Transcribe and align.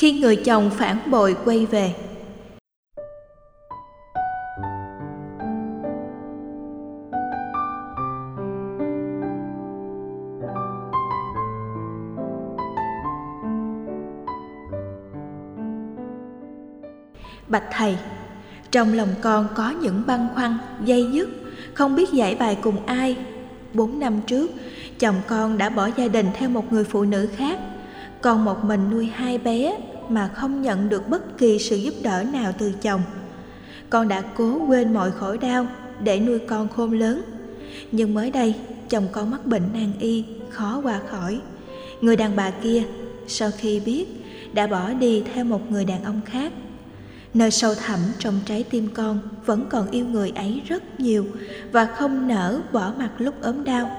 khi 0.00 0.12
người 0.12 0.36
chồng 0.36 0.70
phản 0.70 1.10
bội 1.10 1.36
quay 1.44 1.66
về. 1.66 1.94
Bạch 17.48 17.64
thầy, 17.72 17.96
trong 18.70 18.92
lòng 18.92 19.08
con 19.22 19.48
có 19.54 19.70
những 19.70 20.02
băn 20.06 20.28
khoăn, 20.34 20.58
dây 20.84 21.06
dứt, 21.12 21.28
không 21.74 21.96
biết 21.96 22.12
giải 22.12 22.36
bài 22.40 22.58
cùng 22.62 22.86
ai. 22.86 23.16
Bốn 23.74 23.98
năm 23.98 24.20
trước, 24.26 24.50
chồng 24.98 25.16
con 25.26 25.58
đã 25.58 25.68
bỏ 25.68 25.88
gia 25.96 26.08
đình 26.08 26.26
theo 26.34 26.48
một 26.48 26.72
người 26.72 26.84
phụ 26.84 27.02
nữ 27.02 27.28
khác 27.36 27.58
con 28.22 28.44
một 28.44 28.64
mình 28.64 28.90
nuôi 28.90 29.06
hai 29.06 29.38
bé 29.38 29.76
mà 30.10 30.28
không 30.28 30.62
nhận 30.62 30.88
được 30.88 31.08
bất 31.08 31.38
kỳ 31.38 31.58
sự 31.58 31.76
giúp 31.76 31.94
đỡ 32.02 32.22
nào 32.32 32.52
từ 32.58 32.72
chồng. 32.82 33.00
Con 33.90 34.08
đã 34.08 34.22
cố 34.36 34.66
quên 34.66 34.94
mọi 34.94 35.10
khổ 35.10 35.36
đau 35.36 35.66
để 36.02 36.20
nuôi 36.20 36.38
con 36.38 36.68
khôn 36.68 36.92
lớn. 36.92 37.22
Nhưng 37.92 38.14
mới 38.14 38.30
đây, 38.30 38.54
chồng 38.88 39.08
con 39.12 39.30
mắc 39.30 39.46
bệnh 39.46 39.62
nan 39.72 39.92
y, 39.98 40.24
khó 40.50 40.80
qua 40.82 41.00
khỏi. 41.10 41.40
Người 42.00 42.16
đàn 42.16 42.36
bà 42.36 42.50
kia, 42.50 42.82
sau 43.26 43.50
khi 43.58 43.80
biết, 43.80 44.06
đã 44.52 44.66
bỏ 44.66 44.92
đi 44.92 45.22
theo 45.34 45.44
một 45.44 45.70
người 45.70 45.84
đàn 45.84 46.04
ông 46.04 46.20
khác. 46.26 46.52
Nơi 47.34 47.50
sâu 47.50 47.74
thẳm 47.74 48.00
trong 48.18 48.40
trái 48.46 48.64
tim 48.70 48.88
con 48.94 49.18
vẫn 49.46 49.66
còn 49.70 49.90
yêu 49.90 50.06
người 50.06 50.32
ấy 50.36 50.62
rất 50.68 51.00
nhiều 51.00 51.26
và 51.72 51.86
không 51.86 52.28
nỡ 52.28 52.60
bỏ 52.72 52.92
mặt 52.98 53.10
lúc 53.18 53.42
ốm 53.42 53.64
đau. 53.64 53.90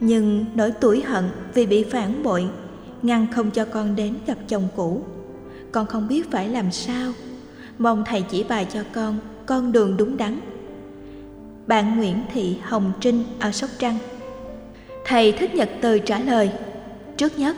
Nhưng 0.00 0.44
nỗi 0.54 0.70
tủi 0.70 1.02
hận 1.02 1.24
vì 1.54 1.66
bị 1.66 1.84
phản 1.84 2.22
bội 2.22 2.48
ngăn 3.02 3.26
không 3.32 3.50
cho 3.50 3.64
con 3.64 3.96
đến 3.96 4.14
gặp 4.26 4.38
chồng 4.48 4.68
cũ 4.76 5.02
con 5.74 5.86
không 5.86 6.08
biết 6.08 6.30
phải 6.30 6.48
làm 6.48 6.70
sao. 6.70 7.12
Mong 7.78 8.04
thầy 8.06 8.22
chỉ 8.22 8.44
bài 8.44 8.66
cho 8.72 8.80
con 8.92 9.18
con 9.46 9.72
đường 9.72 9.96
đúng 9.96 10.16
đắn. 10.16 10.40
Bạn 11.66 11.96
nguyễn 11.96 12.16
thị 12.32 12.56
hồng 12.62 12.92
trinh 13.00 13.24
ở 13.40 13.52
sóc 13.52 13.70
trăng. 13.78 13.98
Thầy 15.04 15.32
thích 15.32 15.54
nhật 15.54 15.70
từ 15.80 15.98
trả 15.98 16.18
lời, 16.18 16.50
trước 17.16 17.38
nhất, 17.38 17.56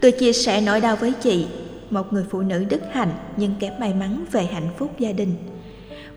tôi 0.00 0.12
chia 0.12 0.32
sẻ 0.32 0.60
nỗi 0.60 0.80
đau 0.80 0.96
với 0.96 1.12
chị, 1.12 1.46
một 1.90 2.12
người 2.12 2.24
phụ 2.30 2.40
nữ 2.40 2.64
đức 2.68 2.80
hạnh 2.92 3.12
nhưng 3.36 3.54
kém 3.60 3.72
may 3.80 3.94
mắn 3.94 4.24
về 4.32 4.44
hạnh 4.44 4.68
phúc 4.78 4.90
gia 4.98 5.12
đình. 5.12 5.34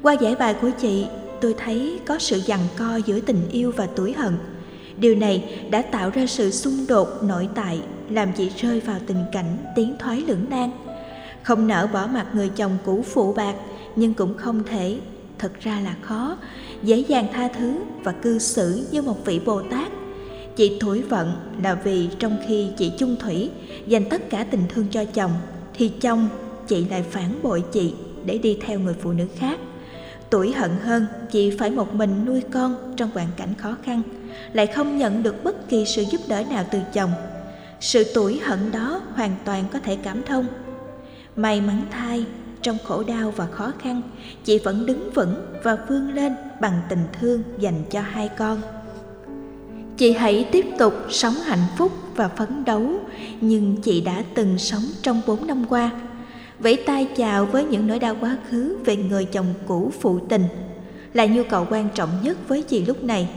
Qua 0.01 0.13
giải 0.13 0.35
bài 0.35 0.55
của 0.61 0.69
chị, 0.81 1.05
tôi 1.41 1.55
thấy 1.57 1.99
có 2.05 2.19
sự 2.19 2.39
giằng 2.39 2.67
co 2.77 2.95
giữa 2.95 3.19
tình 3.19 3.49
yêu 3.51 3.71
và 3.75 3.87
tuổi 3.95 4.13
hận. 4.13 4.33
Điều 4.97 5.15
này 5.15 5.61
đã 5.69 5.81
tạo 5.81 6.09
ra 6.09 6.25
sự 6.25 6.51
xung 6.51 6.87
đột 6.87 7.23
nội 7.23 7.49
tại, 7.55 7.79
làm 8.09 8.33
chị 8.33 8.51
rơi 8.57 8.79
vào 8.79 8.97
tình 9.07 9.23
cảnh 9.31 9.57
tiến 9.75 9.95
thoái 9.99 10.21
lưỡng 10.27 10.45
nan 10.49 10.71
không 11.45 11.67
nỡ 11.67 11.87
bỏ 11.93 12.07
mặt 12.07 12.25
người 12.33 12.49
chồng 12.49 12.77
cũ 12.85 13.03
phụ 13.07 13.33
bạc, 13.33 13.55
nhưng 13.95 14.13
cũng 14.13 14.37
không 14.37 14.63
thể. 14.63 14.99
Thật 15.39 15.51
ra 15.59 15.79
là 15.79 15.95
khó. 16.01 16.37
Dễ 16.83 16.97
dàng 16.97 17.27
tha 17.33 17.47
thứ 17.47 17.75
và 18.03 18.11
cư 18.11 18.39
xử 18.39 18.87
như 18.91 19.01
một 19.01 19.25
vị 19.25 19.39
bồ 19.45 19.61
tát. 19.61 19.91
Chị 20.55 20.77
thổi 20.79 21.01
vận 21.01 21.31
là 21.63 21.73
vì 21.73 22.09
trong 22.19 22.37
khi 22.47 22.67
chị 22.77 22.91
chung 22.97 23.15
thủy, 23.19 23.49
dành 23.87 24.09
tất 24.09 24.29
cả 24.29 24.45
tình 24.51 24.63
thương 24.69 24.85
cho 24.91 25.05
chồng, 25.05 25.31
thì 25.73 25.89
chồng, 25.89 26.27
chị 26.67 26.85
lại 26.89 27.03
phản 27.11 27.39
bội 27.43 27.63
chị 27.71 27.93
để 28.25 28.37
đi 28.37 28.57
theo 28.65 28.79
người 28.79 28.95
phụ 29.01 29.11
nữ 29.11 29.25
khác. 29.35 29.59
Tuổi 30.29 30.53
hận 30.53 30.71
hơn, 30.83 31.05
chị 31.31 31.57
phải 31.59 31.71
một 31.71 31.93
mình 31.93 32.25
nuôi 32.25 32.41
con 32.51 32.93
trong 32.97 33.09
hoàn 33.13 33.27
cảnh 33.37 33.53
khó 33.57 33.75
khăn, 33.83 34.01
lại 34.53 34.67
không 34.67 34.97
nhận 34.97 35.23
được 35.23 35.43
bất 35.43 35.69
kỳ 35.69 35.85
sự 35.85 36.03
giúp 36.11 36.21
đỡ 36.27 36.43
nào 36.49 36.65
từ 36.71 36.79
chồng. 36.93 37.11
Sự 37.79 38.03
tuổi 38.15 38.39
hận 38.43 38.71
đó 38.71 39.01
hoàn 39.15 39.35
toàn 39.45 39.63
có 39.73 39.79
thể 39.79 39.97
cảm 40.03 40.23
thông 40.23 40.45
may 41.35 41.61
mắn 41.61 41.81
thay, 41.91 42.25
trong 42.61 42.77
khổ 42.83 43.03
đau 43.03 43.33
và 43.35 43.45
khó 43.45 43.71
khăn, 43.79 44.01
chị 44.43 44.59
vẫn 44.59 44.85
đứng 44.85 45.11
vững 45.11 45.35
và 45.63 45.77
vươn 45.89 46.13
lên 46.13 46.35
bằng 46.61 46.81
tình 46.89 47.03
thương 47.19 47.43
dành 47.59 47.83
cho 47.91 48.01
hai 48.01 48.29
con. 48.37 48.61
Chị 49.97 50.13
hãy 50.13 50.49
tiếp 50.51 50.65
tục 50.79 50.93
sống 51.09 51.33
hạnh 51.33 51.67
phúc 51.77 51.91
và 52.15 52.27
phấn 52.27 52.65
đấu, 52.65 52.91
nhưng 53.41 53.75
chị 53.81 54.01
đã 54.01 54.23
từng 54.33 54.57
sống 54.57 54.83
trong 55.01 55.21
bốn 55.27 55.47
năm 55.47 55.65
qua. 55.69 55.91
Vẫy 56.59 56.75
tay 56.75 57.07
chào 57.15 57.45
với 57.45 57.63
những 57.63 57.87
nỗi 57.87 57.99
đau 57.99 58.15
quá 58.21 58.37
khứ 58.49 58.77
về 58.85 58.95
người 58.95 59.25
chồng 59.25 59.53
cũ 59.67 59.91
phụ 60.01 60.19
tình 60.29 60.43
là 61.13 61.25
nhu 61.25 61.43
cầu 61.49 61.67
quan 61.69 61.89
trọng 61.95 62.09
nhất 62.23 62.37
với 62.47 62.61
chị 62.61 62.85
lúc 62.85 63.03
này. 63.03 63.29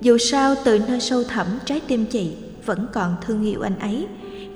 Dù 0.00 0.18
sao, 0.18 0.54
từ 0.64 0.78
nơi 0.88 1.00
sâu 1.00 1.24
thẳm 1.24 1.46
trái 1.64 1.80
tim 1.86 2.06
chị 2.06 2.32
vẫn 2.66 2.86
còn 2.92 3.16
thương 3.26 3.44
yêu 3.44 3.60
anh 3.60 3.78
ấy, 3.78 4.06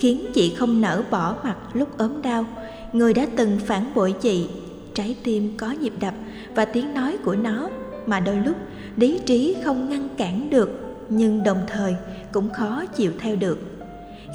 khiến 0.00 0.26
chị 0.34 0.54
không 0.54 0.81
nỡ 0.81 1.02
bỏ 1.10 1.36
mặt 1.44 1.56
lúc 1.72 1.98
ốm 1.98 2.22
đau 2.22 2.44
người 2.93 3.15
đã 3.15 3.26
từng 3.37 3.59
phản 3.66 3.94
bội 3.94 4.15
chị. 4.21 4.49
Trái 4.94 5.16
tim 5.22 5.56
có 5.56 5.71
nhịp 5.71 5.93
đập 6.00 6.15
và 6.54 6.65
tiếng 6.65 6.94
nói 6.94 7.16
của 7.25 7.37
nó 7.37 7.69
mà 8.06 8.21
đôi 8.21 8.37
lúc 8.37 8.56
lý 8.97 9.21
trí 9.26 9.56
không 9.65 9.88
ngăn 9.88 10.09
cản 10.16 10.50
được, 10.50 10.71
nhưng 11.09 11.44
đồng 11.44 11.60
thời 11.66 11.94
cũng 12.32 12.50
khó 12.50 12.84
chịu 12.97 13.12
theo 13.19 13.37
được. 13.37 13.59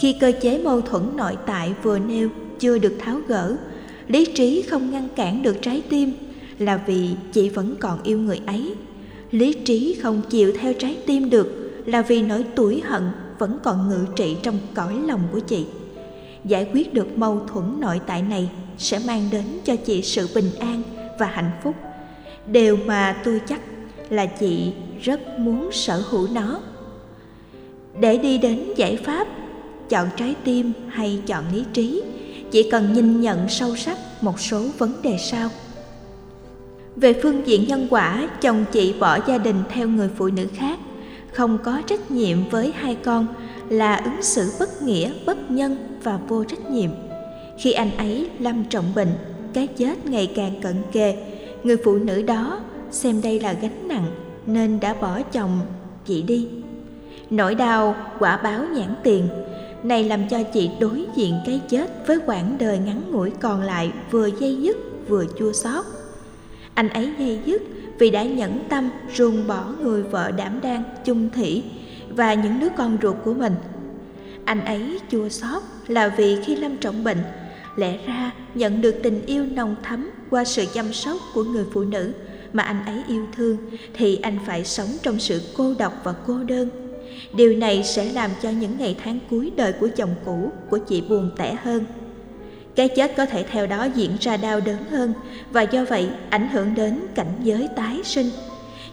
Khi 0.01 0.15
cơ 0.19 0.31
chế 0.41 0.57
mâu 0.63 0.81
thuẫn 0.81 1.03
nội 1.15 1.37
tại 1.45 1.73
vừa 1.83 1.99
nêu 1.99 2.29
chưa 2.59 2.77
được 2.77 2.93
tháo 2.99 3.19
gỡ, 3.27 3.55
lý 4.07 4.25
trí 4.25 4.61
không 4.61 4.91
ngăn 4.91 5.07
cản 5.15 5.43
được 5.43 5.55
trái 5.61 5.83
tim 5.89 6.11
là 6.59 6.81
vì 6.85 7.09
chị 7.31 7.49
vẫn 7.49 7.75
còn 7.79 8.03
yêu 8.03 8.19
người 8.19 8.41
ấy. 8.45 8.75
Lý 9.31 9.53
trí 9.53 9.97
không 10.01 10.21
chịu 10.29 10.53
theo 10.59 10.73
trái 10.73 10.97
tim 11.05 11.29
được 11.29 11.73
là 11.85 12.01
vì 12.01 12.21
nỗi 12.21 12.43
tủi 12.55 12.81
hận 12.81 13.03
vẫn 13.39 13.57
còn 13.63 13.89
ngự 13.89 14.05
trị 14.15 14.37
trong 14.43 14.57
cõi 14.73 14.93
lòng 15.07 15.21
của 15.31 15.39
chị 15.39 15.65
giải 16.45 16.67
quyết 16.73 16.93
được 16.93 17.17
mâu 17.17 17.45
thuẫn 17.47 17.79
nội 17.79 18.01
tại 18.07 18.21
này 18.21 18.49
sẽ 18.77 18.99
mang 19.07 19.29
đến 19.31 19.45
cho 19.63 19.75
chị 19.75 20.01
sự 20.01 20.29
bình 20.35 20.49
an 20.59 20.83
và 21.19 21.25
hạnh 21.25 21.51
phúc. 21.63 21.75
Điều 22.47 22.77
mà 22.85 23.21
tôi 23.23 23.41
chắc 23.47 23.61
là 24.09 24.25
chị 24.25 24.71
rất 25.01 25.39
muốn 25.39 25.69
sở 25.71 26.03
hữu 26.09 26.27
nó. 26.33 26.59
Để 27.99 28.17
đi 28.17 28.37
đến 28.37 28.73
giải 28.75 28.97
pháp, 28.97 29.27
chọn 29.89 30.07
trái 30.17 30.35
tim 30.43 30.73
hay 30.89 31.21
chọn 31.27 31.43
lý 31.53 31.63
trí 31.73 32.03
chỉ 32.51 32.69
cần 32.69 32.93
nhìn 32.93 33.21
nhận 33.21 33.49
sâu 33.49 33.75
sắc 33.75 33.97
một 34.21 34.39
số 34.39 34.65
vấn 34.77 35.01
đề 35.01 35.17
sau. 35.19 35.49
Về 36.95 37.13
phương 37.23 37.47
diện 37.47 37.67
nhân 37.67 37.87
quả, 37.89 38.29
chồng 38.41 38.65
chị 38.71 38.93
bỏ 38.99 39.19
gia 39.27 39.37
đình 39.37 39.63
theo 39.69 39.87
người 39.87 40.09
phụ 40.17 40.27
nữ 40.27 40.47
khác, 40.55 40.79
không 41.31 41.57
có 41.63 41.81
trách 41.87 42.11
nhiệm 42.11 42.37
với 42.49 42.73
hai 42.75 42.95
con 42.95 43.27
là 43.73 43.95
ứng 43.95 44.21
xử 44.21 44.51
bất 44.59 44.81
nghĩa, 44.81 45.11
bất 45.25 45.51
nhân 45.51 45.99
và 46.03 46.19
vô 46.27 46.43
trách 46.43 46.71
nhiệm. 46.71 46.89
Khi 47.57 47.71
anh 47.71 47.97
ấy 47.97 48.29
lâm 48.39 48.63
trọng 48.69 48.85
bệnh, 48.95 49.11
cái 49.53 49.67
chết 49.67 50.05
ngày 50.05 50.31
càng 50.35 50.61
cận 50.61 50.75
kề. 50.91 51.15
Người 51.63 51.77
phụ 51.83 51.95
nữ 51.95 52.21
đó 52.21 52.59
xem 52.91 53.21
đây 53.21 53.39
là 53.39 53.53
gánh 53.53 53.87
nặng 53.87 54.05
nên 54.45 54.79
đã 54.79 54.93
bỏ 54.93 55.21
chồng, 55.21 55.59
chị 56.05 56.21
đi. 56.21 56.47
Nỗi 57.29 57.55
đau, 57.55 57.95
quả 58.19 58.37
báo 58.37 58.65
nhãn 58.75 58.95
tiền. 59.03 59.27
Này 59.83 60.03
làm 60.03 60.29
cho 60.29 60.43
chị 60.43 60.69
đối 60.79 61.05
diện 61.15 61.33
cái 61.45 61.61
chết 61.69 62.07
với 62.07 62.19
quãng 62.25 62.55
đời 62.59 62.77
ngắn 62.77 63.01
ngủi 63.11 63.31
còn 63.41 63.61
lại 63.61 63.91
vừa 64.11 64.29
dây 64.39 64.57
dứt, 64.61 64.77
vừa 65.07 65.25
chua 65.39 65.53
xót. 65.53 65.85
Anh 66.73 66.89
ấy 66.89 67.09
dây 67.19 67.39
dứt 67.45 67.61
vì 67.99 68.09
đã 68.09 68.23
nhẫn 68.23 68.59
tâm 68.69 68.89
ruồng 69.13 69.47
bỏ 69.47 69.65
người 69.81 70.03
vợ 70.03 70.31
đảm 70.31 70.59
đang 70.63 70.83
chung 71.05 71.29
thủy 71.35 71.63
và 72.15 72.33
những 72.33 72.59
đứa 72.59 72.69
con 72.77 72.97
ruột 73.01 73.15
của 73.23 73.33
mình. 73.33 73.55
Anh 74.45 74.65
ấy 74.65 74.99
chua 75.11 75.29
xót 75.29 75.63
là 75.87 76.07
vì 76.07 76.37
khi 76.43 76.55
lâm 76.55 76.77
trọng 76.77 77.03
bệnh, 77.03 77.17
lẽ 77.75 77.97
ra 78.07 78.31
nhận 78.55 78.81
được 78.81 78.95
tình 79.03 79.25
yêu 79.25 79.45
nồng 79.45 79.75
thắm 79.83 80.11
qua 80.29 80.43
sự 80.43 80.65
chăm 80.73 80.93
sóc 80.93 81.17
của 81.33 81.43
người 81.43 81.65
phụ 81.73 81.83
nữ 81.83 82.13
mà 82.53 82.63
anh 82.63 82.85
ấy 82.85 83.03
yêu 83.07 83.25
thương 83.35 83.57
thì 83.93 84.15
anh 84.15 84.37
phải 84.45 84.65
sống 84.65 84.89
trong 85.03 85.19
sự 85.19 85.41
cô 85.57 85.73
độc 85.79 85.93
và 86.03 86.13
cô 86.27 86.43
đơn. 86.43 86.69
Điều 87.35 87.55
này 87.55 87.83
sẽ 87.83 88.05
làm 88.05 88.31
cho 88.41 88.49
những 88.49 88.77
ngày 88.77 88.97
tháng 89.03 89.19
cuối 89.29 89.51
đời 89.55 89.73
của 89.73 89.89
chồng 89.95 90.15
cũ 90.25 90.51
của 90.69 90.77
chị 90.77 91.03
buồn 91.09 91.31
tẻ 91.37 91.57
hơn. 91.63 91.85
Cái 92.75 92.89
chết 92.89 93.15
có 93.17 93.25
thể 93.25 93.43
theo 93.43 93.67
đó 93.67 93.83
diễn 93.95 94.11
ra 94.19 94.37
đau 94.37 94.59
đớn 94.59 94.77
hơn 94.91 95.13
và 95.51 95.61
do 95.61 95.85
vậy 95.85 96.09
ảnh 96.29 96.49
hưởng 96.49 96.75
đến 96.75 96.99
cảnh 97.15 97.33
giới 97.43 97.67
tái 97.75 97.99
sinh. 98.03 98.29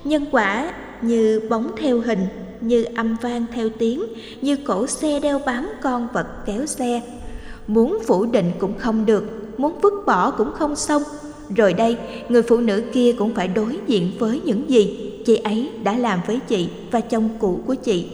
Nhân 0.05 0.27
quả 0.33 0.73
như 1.03 1.41
bóng 1.51 1.71
theo 1.77 2.01
hình 2.01 2.27
như 2.61 2.85
âm 2.97 3.17
vang 3.23 3.47
theo 3.53 3.69
tiếng, 3.79 4.03
như 4.41 4.57
cổ 4.57 4.87
xe 4.87 5.21
đeo 5.21 5.41
bám 5.47 5.69
con 5.83 6.09
vật 6.13 6.27
kéo 6.47 6.67
xe. 6.67 7.03
Muốn 7.67 7.99
phủ 8.07 8.27
định 8.27 8.53
cũng 8.59 8.79
không 8.79 9.07
được, 9.07 9.25
muốn 9.59 9.79
vứt 9.83 9.95
bỏ 10.07 10.31
cũng 10.31 10.53
không 10.53 10.77
xong. 10.77 11.03
Rồi 11.57 11.73
đây, 11.73 11.97
người 12.29 12.43
phụ 12.43 12.57
nữ 12.57 12.83
kia 12.93 13.13
cũng 13.19 13.35
phải 13.35 13.49
đối 13.49 13.79
diện 13.87 14.13
với 14.19 14.41
những 14.45 14.71
gì 14.71 15.13
chị 15.27 15.37
ấy 15.37 15.71
đã 15.83 15.97
làm 15.97 16.21
với 16.27 16.41
chị 16.49 16.69
và 16.91 17.01
chồng 17.01 17.29
cũ 17.39 17.61
của 17.67 17.75
chị. 17.75 18.07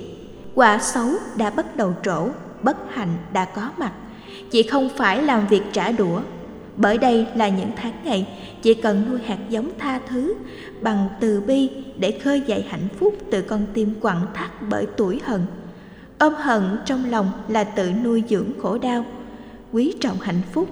Quả 0.54 0.78
xấu 0.78 1.08
đã 1.36 1.50
bắt 1.50 1.76
đầu 1.76 1.94
trổ, 2.02 2.28
bất 2.62 2.76
hạnh 2.90 3.16
đã 3.32 3.44
có 3.44 3.70
mặt. 3.78 3.92
Chị 4.50 4.62
không 4.62 4.88
phải 4.96 5.22
làm 5.22 5.46
việc 5.46 5.62
trả 5.72 5.92
đũa 5.92 6.20
bởi 6.76 6.98
đây 6.98 7.26
là 7.34 7.48
những 7.48 7.70
tháng 7.76 7.92
ngày 8.04 8.28
chị 8.62 8.74
cần 8.74 9.04
nuôi 9.10 9.20
hạt 9.26 9.38
giống 9.48 9.70
tha 9.78 10.00
thứ 10.08 10.34
bằng 10.80 11.08
từ 11.20 11.40
bi 11.40 11.70
để 11.98 12.18
khơi 12.24 12.42
dậy 12.46 12.64
hạnh 12.68 12.88
phúc 12.98 13.14
từ 13.30 13.42
con 13.42 13.66
tim 13.74 13.94
quặn 14.00 14.16
thắt 14.34 14.50
bởi 14.70 14.86
tuổi 14.96 15.20
hận. 15.24 15.40
Ôm 16.18 16.34
hận 16.34 16.62
trong 16.84 17.10
lòng 17.10 17.32
là 17.48 17.64
tự 17.64 17.90
nuôi 18.04 18.22
dưỡng 18.28 18.50
khổ 18.62 18.78
đau. 18.78 19.04
Quý 19.72 19.94
trọng 20.00 20.20
hạnh 20.20 20.40
phúc, 20.52 20.68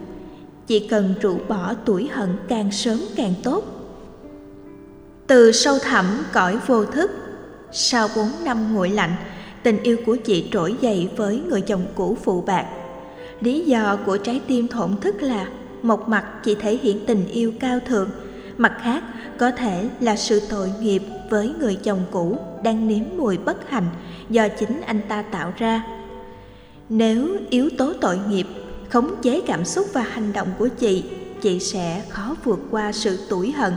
chỉ 0.67 0.89
cần 0.89 1.15
rũ 1.21 1.39
bỏ 1.49 1.75
tuổi 1.85 2.09
hận 2.13 2.29
càng 2.49 2.73
sớm 2.73 2.99
càng 3.17 3.35
tốt. 3.43 3.65
Từ 5.27 5.53
sâu 5.53 5.79
thẳm 5.83 6.07
cõi 6.33 6.59
vô 6.67 6.85
thức, 6.85 7.11
sau 7.73 8.09
bốn 8.17 8.29
năm 8.45 8.75
nguội 8.75 8.91
lạnh, 8.91 9.15
tình 9.63 9.83
yêu 9.83 9.97
của 10.07 10.17
chị 10.17 10.49
trỗi 10.53 10.77
dậy 10.81 11.09
với 11.17 11.43
người 11.49 11.61
chồng 11.61 11.87
cũ 11.95 12.17
phụ 12.25 12.41
bạc. 12.41 12.67
Lý 13.41 13.61
do 13.61 13.99
của 14.07 14.17
trái 14.17 14.41
tim 14.47 14.69
thổn 14.69 14.91
thức 15.01 15.23
là 15.23 15.47
một 15.85 16.09
mặt 16.09 16.25
chỉ 16.45 16.55
thể 16.55 16.79
hiện 16.83 17.07
tình 17.07 17.27
yêu 17.27 17.53
cao 17.61 17.79
thượng, 17.87 18.11
mặt 18.57 18.73
khác 18.83 19.05
có 19.39 19.51
thể 19.51 19.89
là 20.01 20.17
sự 20.17 20.41
tội 20.51 20.73
nghiệp 20.81 21.03
với 21.31 21.53
người 21.61 21.77
chồng 21.83 22.03
cũ 22.11 22.39
đang 22.63 22.89
nếm 22.89 23.05
mùi 23.17 23.39
bất 23.39 23.71
hạnh 23.71 23.89
do 24.31 24.49
chính 24.49 24.81
anh 24.81 25.01
ta 25.09 25.23
tạo 25.23 25.53
ra. 25.57 25.83
Nếu 26.89 27.29
yếu 27.51 27.71
tố 27.79 27.93
tội 28.01 28.19
nghiệp, 28.29 28.47
khống 28.89 29.15
chế 29.23 29.41
cảm 29.47 29.65
xúc 29.65 29.87
và 29.93 30.03
hành 30.03 30.33
động 30.33 30.49
của 30.59 30.69
chị 30.69 31.05
chị 31.41 31.61
sẽ 31.61 32.03
khó 32.09 32.37
vượt 32.45 32.61
qua 32.71 32.93
sự 32.93 33.19
tủi 33.29 33.53
hận 33.53 33.73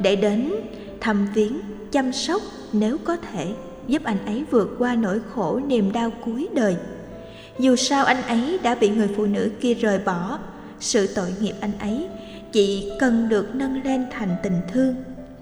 để 0.00 0.16
đến 0.16 0.52
thăm 1.00 1.28
viếng, 1.34 1.60
chăm 1.92 2.12
sóc 2.12 2.42
nếu 2.72 2.98
có 3.04 3.16
thể, 3.16 3.52
giúp 3.86 4.04
anh 4.04 4.26
ấy 4.26 4.44
vượt 4.50 4.76
qua 4.78 4.94
nỗi 4.94 5.20
khổ 5.34 5.60
niềm 5.66 5.92
đau 5.92 6.10
cuối 6.24 6.48
đời. 6.54 6.76
Dù 7.58 7.76
sao 7.76 8.04
anh 8.04 8.22
ấy 8.22 8.58
đã 8.62 8.74
bị 8.74 8.88
người 8.88 9.08
phụ 9.16 9.26
nữ 9.26 9.50
kia 9.60 9.74
rời 9.74 9.98
bỏ 9.98 10.38
sự 10.80 11.06
tội 11.14 11.34
nghiệp 11.40 11.54
anh 11.60 11.78
ấy 11.78 12.06
chị 12.52 12.92
cần 13.00 13.28
được 13.28 13.54
nâng 13.54 13.82
lên 13.84 14.06
thành 14.10 14.36
tình 14.42 14.60
thương. 14.72 14.94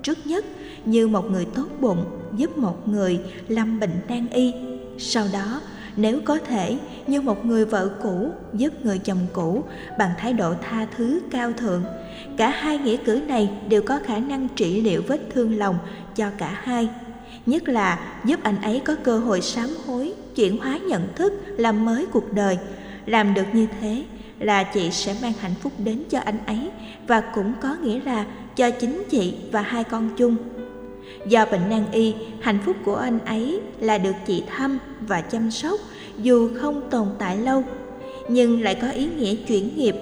Trước 0.03 0.27
nhất, 0.27 0.45
như 0.85 1.09
một 1.09 1.31
người 1.31 1.45
tốt 1.55 1.67
bụng 1.81 2.05
giúp 2.37 2.59
một 2.59 2.89
người 2.89 3.21
lâm 3.49 3.81
bệnh 3.81 4.01
nan 4.09 4.27
y. 4.29 4.53
Sau 4.99 5.27
đó, 5.33 5.61
nếu 5.97 6.21
có 6.25 6.39
thể, 6.39 6.79
như 7.07 7.21
một 7.21 7.47
người 7.47 7.65
vợ 7.65 7.91
cũ 8.03 8.31
giúp 8.53 8.85
người 8.85 8.99
chồng 8.99 9.27
cũ 9.33 9.65
bằng 9.99 10.11
thái 10.19 10.33
độ 10.33 10.55
tha 10.63 10.87
thứ, 10.97 11.21
cao 11.31 11.53
thượng. 11.53 11.85
Cả 12.37 12.49
hai 12.51 12.79
nghĩa 12.79 12.97
cử 12.97 13.21
này 13.29 13.51
đều 13.69 13.83
có 13.83 13.99
khả 14.07 14.19
năng 14.19 14.49
trị 14.49 14.81
liệu 14.81 15.03
vết 15.09 15.21
thương 15.35 15.59
lòng 15.59 15.79
cho 16.17 16.31
cả 16.39 16.59
hai. 16.63 16.89
Nhất 17.47 17.69
là 17.69 18.17
giúp 18.25 18.41
anh 18.43 18.63
ấy 18.63 18.81
có 18.85 18.95
cơ 19.05 19.19
hội 19.19 19.41
sám 19.41 19.69
hối, 19.87 20.13
chuyển 20.37 20.59
hóa 20.59 20.79
nhận 20.79 21.09
thức 21.15 21.33
làm 21.47 21.85
mới 21.85 22.07
cuộc 22.07 22.33
đời. 22.33 22.59
Làm 23.07 23.35
được 23.35 23.47
như 23.53 23.67
thế 23.81 24.05
là 24.39 24.65
chị 24.65 24.91
sẽ 24.91 25.17
mang 25.23 25.33
hạnh 25.41 25.55
phúc 25.63 25.73
đến 25.79 26.03
cho 26.11 26.21
anh 26.25 26.39
ấy 26.47 26.71
và 27.07 27.21
cũng 27.21 27.53
có 27.63 27.77
nghĩa 27.83 28.01
là 28.05 28.25
cho 28.57 28.71
chính 28.71 29.03
chị 29.11 29.35
và 29.53 29.63
hai 29.63 29.85
con 29.85 30.11
chung. 30.17 30.37
Do 31.27 31.47
bệnh 31.51 31.71
nan 31.71 31.85
y, 31.93 32.15
hạnh 32.41 32.59
phúc 32.67 32.77
của 32.85 32.97
anh 32.97 33.19
ấy 33.19 33.61
là 33.81 33.99
được 33.99 34.15
chị 34.27 34.43
thăm 34.49 34.79
và 35.01 35.21
chăm 35.21 35.51
sóc, 35.51 35.81
dù 36.19 36.51
không 36.61 36.91
tồn 36.91 37.09
tại 37.19 37.37
lâu, 37.37 37.65
nhưng 38.29 38.63
lại 38.63 38.75
có 38.75 38.89
ý 38.89 39.09
nghĩa 39.19 39.35
chuyển 39.35 39.77
nghiệp. 39.77 39.95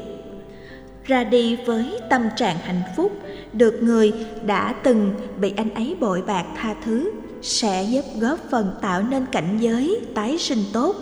Ra 1.04 1.24
đi 1.24 1.56
với 1.66 1.98
tâm 2.10 2.22
trạng 2.36 2.56
hạnh 2.58 2.82
phúc 2.96 3.12
được 3.52 3.82
người 3.82 4.12
đã 4.46 4.74
từng 4.82 5.14
bị 5.40 5.52
anh 5.56 5.74
ấy 5.74 5.96
bội 6.00 6.22
bạc 6.26 6.44
tha 6.56 6.74
thứ 6.84 7.10
sẽ 7.42 7.82
giúp 7.90 8.04
góp 8.20 8.38
phần 8.50 8.74
tạo 8.82 9.02
nên 9.02 9.26
cảnh 9.32 9.58
giới 9.60 10.00
tái 10.14 10.38
sinh 10.38 10.64
tốt 10.72 10.96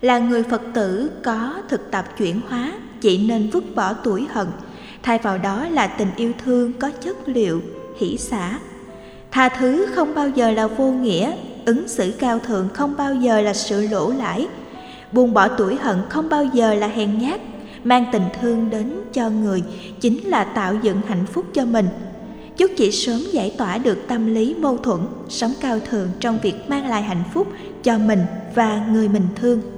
là 0.00 0.18
người 0.18 0.42
phật 0.42 0.62
tử 0.74 1.10
có 1.24 1.54
thực 1.68 1.90
tập 1.90 2.04
chuyển 2.18 2.40
hóa, 2.48 2.72
chỉ 3.00 3.28
nên 3.28 3.50
vứt 3.50 3.64
bỏ 3.74 3.92
tuổi 3.92 4.26
hận. 4.30 4.46
Thay 5.02 5.18
vào 5.18 5.38
đó 5.38 5.66
là 5.68 5.86
tình 5.86 6.08
yêu 6.16 6.32
thương 6.44 6.72
có 6.72 6.90
chất 6.90 7.16
liệu, 7.28 7.62
hỷ 7.98 8.16
xả. 8.18 8.58
Tha 9.30 9.48
thứ 9.48 9.86
không 9.94 10.14
bao 10.14 10.28
giờ 10.28 10.50
là 10.50 10.66
vô 10.66 10.90
nghĩa, 10.90 11.32
ứng 11.64 11.88
xử 11.88 12.12
cao 12.18 12.38
thượng 12.38 12.68
không 12.74 12.96
bao 12.96 13.14
giờ 13.14 13.40
là 13.40 13.54
sự 13.54 13.88
lỗ 13.88 14.10
lãi. 14.10 14.46
Buông 15.12 15.34
bỏ 15.34 15.48
tuổi 15.48 15.76
hận 15.76 15.96
không 16.08 16.28
bao 16.28 16.44
giờ 16.44 16.74
là 16.74 16.86
hèn 16.86 17.18
nhát, 17.18 17.40
mang 17.84 18.04
tình 18.12 18.24
thương 18.40 18.70
đến 18.70 18.92
cho 19.12 19.30
người, 19.30 19.62
chính 20.00 20.28
là 20.28 20.44
tạo 20.44 20.74
dựng 20.82 21.00
hạnh 21.08 21.26
phúc 21.26 21.44
cho 21.54 21.64
mình. 21.64 21.86
Chúc 22.56 22.70
chị 22.76 22.90
sớm 22.92 23.20
giải 23.32 23.54
tỏa 23.58 23.78
được 23.78 23.98
tâm 24.08 24.34
lý 24.34 24.54
mâu 24.54 24.76
thuẫn, 24.76 25.00
sống 25.28 25.52
cao 25.60 25.80
thượng 25.90 26.08
trong 26.20 26.38
việc 26.42 26.54
mang 26.68 26.86
lại 26.88 27.02
hạnh 27.02 27.22
phúc 27.34 27.48
cho 27.82 27.98
mình 27.98 28.20
và 28.54 28.86
người 28.92 29.08
mình 29.08 29.26
thương. 29.34 29.77